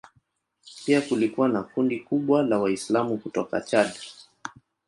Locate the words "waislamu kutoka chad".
2.59-3.91